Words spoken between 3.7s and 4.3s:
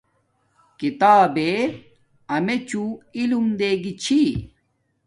گی چھی